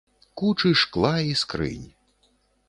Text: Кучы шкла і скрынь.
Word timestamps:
Кучы 0.41 0.71
шкла 0.83 1.11
і 1.33 1.37
скрынь. 1.43 1.85